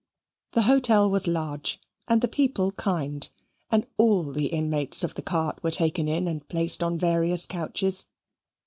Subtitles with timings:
[0.53, 3.29] The hotel was large, and the people kind,
[3.69, 8.07] and all the inmates of the cart were taken in and placed on various couches.